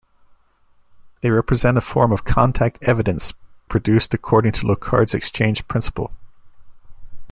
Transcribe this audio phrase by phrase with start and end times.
[1.21, 3.33] They represent a form of contact evidence
[3.69, 6.09] produced according to Locard's exchange principle.